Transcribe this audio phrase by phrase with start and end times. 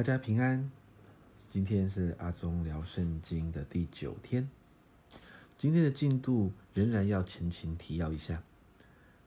[0.00, 0.70] 大家平安。
[1.50, 4.48] 今天是阿宗聊圣经的第九天。
[5.58, 8.42] 今天的进度仍然要前情提要一下。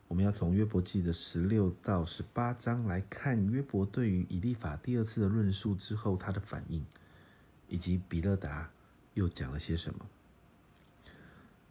[0.08, 6.84] 我们要从约伯记的十六到十八章来看约伯对于以利法第二次的论述之后他的反应，
[7.70, 8.72] 以及比勒达
[9.14, 10.08] 又讲了些什么。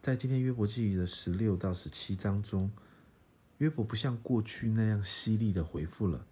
[0.00, 2.71] 在今天约伯记的十六到十七章中，
[3.59, 6.25] 约伯不像过去那样犀利的回复了。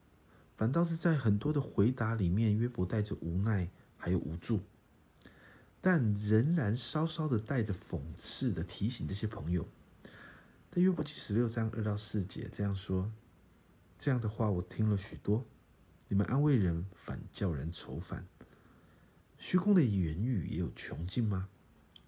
[0.60, 4.60] 反倒是在很多的回答里面，约伯带着无奈，还有无助，
[5.80, 9.66] 但仍然稍稍的带着讽刺的提醒这些朋友。
[10.70, 13.10] 在约伯记十六章二到四节这样说
[13.96, 15.46] ：“这样的话我听了许多，
[16.08, 18.26] 你们安慰人，反叫人愁烦。
[19.38, 21.48] 虚空的言语也有穷尽吗？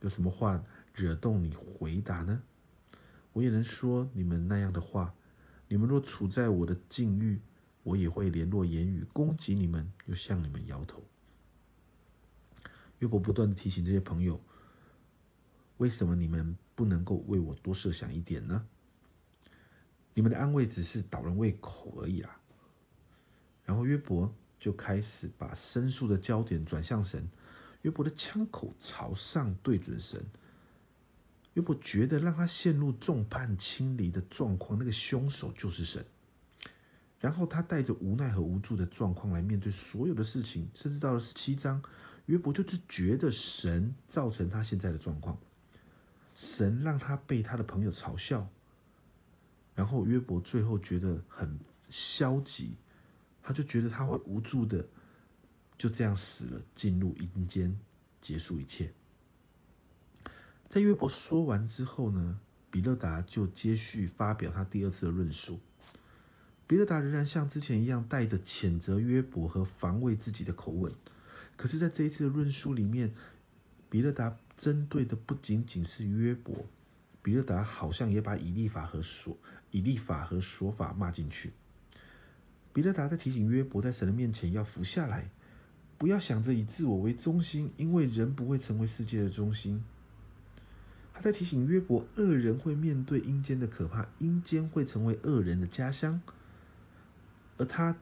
[0.01, 0.63] 有什么话
[0.95, 2.43] 惹动你回答呢？
[3.33, 5.15] 我也能说你们那样的话。
[5.69, 7.41] 你们若处在我的境遇。”
[7.83, 11.03] 我也会联络言语攻击你们，又向你们摇头。
[13.01, 14.41] 约伯不断的提醒这些朋友：
[15.79, 18.67] 为什么你们不能够为我多设想一点呢？
[20.15, 22.39] 你们的安慰只是导人胃口而已啦。
[23.65, 27.29] 然后约伯就开始把申诉的焦点转向神。
[27.81, 30.25] 约伯的枪口朝上对准神。
[31.55, 36.05] 约伯觉得让他陷入众叛亲离的状况，那个凶手就是神。
[37.23, 41.81] 然后他带着无奈和无助的状况来面对所有的事情，甚至到了十七章，
[42.27, 45.39] 约伯就是觉得神造成他现在的状况，
[46.35, 48.49] 神让他被他的朋友嘲笑，
[49.77, 52.75] 然后约伯最后觉得很消极，
[53.41, 54.85] 他就觉得他会无助的
[55.79, 57.79] 就这样死了，进入阴间，
[58.21, 58.93] 结束一切。
[60.69, 65.61] 在约伯说完之后呢，比勒达就接续发表他第二次的论述。
[66.73, 70.91] 比勒达仍然像之前一样，带着谴责约伯和防卫自己的口吻。
[71.55, 73.13] 可是，在这一次的论述里面，
[73.91, 76.65] 比勒达针对的不仅仅是约伯，
[77.23, 79.37] 比勒达好像也把以利法和说
[79.71, 81.53] 以利法和说法骂进去。
[82.73, 85.29] 比勒达在提醒约伯，在神的面前要服下来，
[85.99, 89.85] 不要想着以自我为中心，因为人不会成为世界的中心。
[91.13, 96.23] 他在提醒约伯，恶人会面对阴间的可怕，阴间会成为恶人的家乡。
[97.59, 97.97] 而他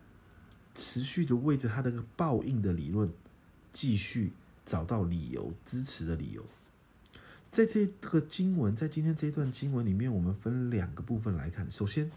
[0.74, 3.10] 持续的为着他的报应的理论，
[3.72, 4.32] 继续
[4.64, 6.44] 找到理由支持的理由。
[7.50, 11.68] 在这个经文，在今天这一段经文里面，我们分两个部分来看。
[11.68, 12.10] 首先，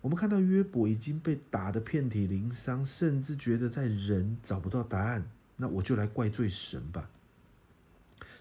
[0.00, 7.10] 我们看到约伯已经被打得遍体鳞伤，甚至觉得在人找不到答案，那我就来怪罪神吧。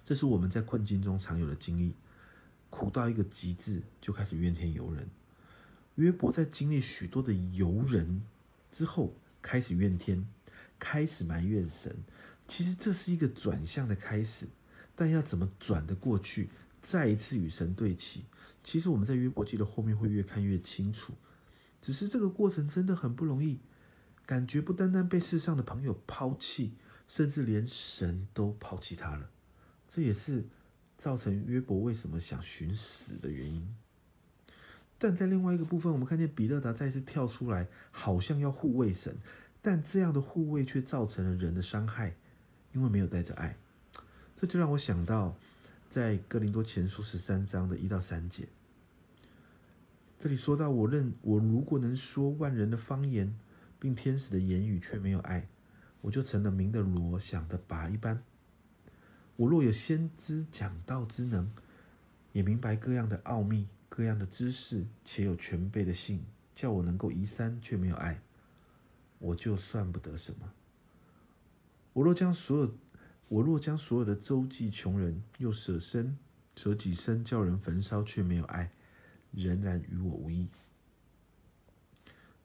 [0.06, 1.94] 这是我们在困境中常有的经历，
[2.69, 5.07] 苦到一个极致，就开始怨天尤人。
[5.96, 8.24] 约伯在经历许多的游人
[8.72, 10.25] 之后，开始怨天，
[10.79, 11.96] 开始埋怨神。
[12.47, 14.47] 其实这是一个转向的开始，
[14.96, 16.50] 但要怎么转得过去，
[16.81, 18.25] 再一次与神对齐？
[18.63, 21.13] 其实我们在约伯记的后面会越看越清楚。
[21.81, 23.59] 只是这个过程真的很不容易，
[24.25, 26.74] 感觉不单单被世上的朋友抛弃，
[27.07, 29.30] 甚至连神都抛弃他了。
[29.90, 30.46] 这也是
[30.97, 33.75] 造成约伯为什么想寻死的原因。
[35.03, 39.17] 但在另外一个部分，我们看见比勒达再次跳出来，好像要护卫神，
[39.59, 42.13] 但这样的护卫却造成了人的伤害，
[42.72, 43.57] 因为没有带着爱。
[44.38, 45.35] 这就让我想到，
[45.89, 48.47] 在哥林多前书十三章的一到三节，
[50.19, 53.35] 这里说到：“我认我如果能说万人的方言，
[53.79, 55.47] 并天使的言语，却没有爱，
[56.01, 58.22] 我就成了明的罗，想的拔一般。
[59.38, 61.51] 我若有先知讲道之能，
[62.33, 66.24] 也明白各样的奥秘。”各样的知识，且有全备的信，
[66.56, 68.22] 叫我能够移山，却没有爱，
[69.19, 70.53] 我就算不得什么。
[71.91, 72.74] 我若将所有，
[73.28, 76.18] 我若将所有的周济穷人，又舍身
[76.56, 78.72] 舍己身叫人焚烧，却没有爱，
[79.31, 80.47] 仍然与我无异。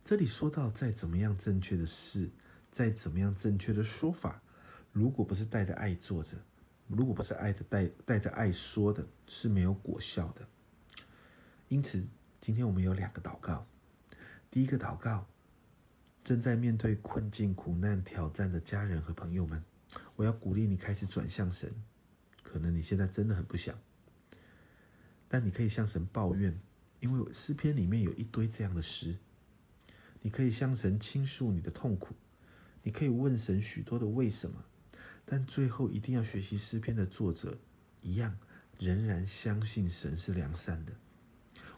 [0.04, 2.28] 这里说到，再怎么样正确的事，
[2.72, 4.42] 再怎么样正确的说法，
[4.90, 6.32] 如果不是带着爱做着，
[6.88, 10.48] 如果不是爱着带带着爱说的，是没有果效的。
[11.68, 12.06] 因此，
[12.40, 13.66] 今天我们有两个祷告。
[14.50, 15.26] 第一个祷告，
[16.22, 19.64] 正在面对困境、苦难、挑战的家人和朋友们，
[20.14, 21.74] 我要鼓励你开始转向神。
[22.44, 23.76] 可能你现在真的很不想，
[25.28, 26.56] 但你可以向神抱怨，
[27.00, 29.16] 因为诗篇里面有一堆这样的诗。
[30.22, 32.14] 你可以向神倾诉你的痛苦，
[32.84, 34.64] 你可以问神许多的为什么，
[35.24, 37.58] 但最后一定要学习诗篇的作者
[38.00, 38.38] 一样，
[38.78, 40.92] 仍然相信神是良善的。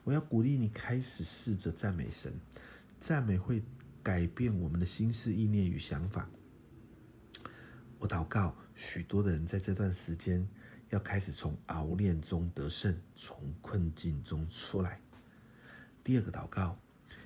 [0.09, 2.33] 我要鼓励你开始试着赞美神，
[2.99, 3.63] 赞美会
[4.03, 6.27] 改变我们的心思意念与想法。
[7.99, 10.49] 我祷告，许多的人在这段时间
[10.89, 14.99] 要开始从熬炼中得胜，从困境中出来。
[16.03, 16.81] 第二个祷告，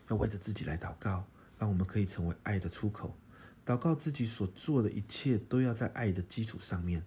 [0.08, 1.24] 要为着自己来祷告，
[1.60, 3.16] 让我们可以成为爱的出口。
[3.64, 7.04] 祷告自己所做的一切都要在爱的基础上面，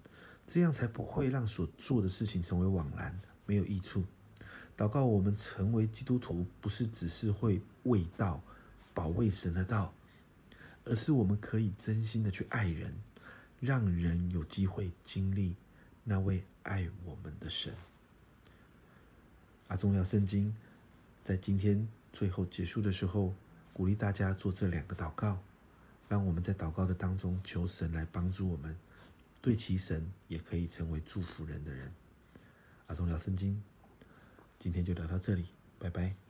[0.48, 4.06] 这样才不会让所做的事情成为枉然，没有益处。
[4.77, 8.42] 祷告我们成为基督徒，不是只是会为道、
[8.94, 9.94] 保卫神的道，
[10.83, 12.94] 而是我们可以真心的去爱人，
[13.60, 15.56] 让人有机会经历
[16.04, 17.74] 那位爱我们的神。
[19.68, 20.56] 阿宗聊圣经，
[21.24, 23.33] 在今天最后结束的时候，
[23.74, 25.39] 鼓励大家做这两个祷告。
[26.07, 28.78] 让我们在祷告的当中求神来帮助我们，
[29.42, 31.92] 对齐神，也可以成为祝福人的人。
[32.86, 33.60] 阿忠聊圣经，
[34.60, 35.46] 今天就聊到这里，
[35.80, 36.25] 拜拜。